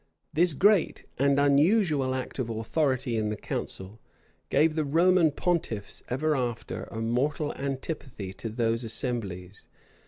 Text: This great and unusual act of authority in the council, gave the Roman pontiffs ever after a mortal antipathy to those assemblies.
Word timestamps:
This 0.33 0.53
great 0.53 1.05
and 1.19 1.39
unusual 1.39 2.15
act 2.15 2.39
of 2.39 2.49
authority 2.49 3.17
in 3.19 3.29
the 3.29 3.37
council, 3.37 3.99
gave 4.49 4.73
the 4.73 4.83
Roman 4.83 5.29
pontiffs 5.29 6.01
ever 6.09 6.35
after 6.35 6.85
a 6.85 6.99
mortal 6.99 7.53
antipathy 7.53 8.33
to 8.33 8.49
those 8.49 8.83
assemblies. 8.83 9.69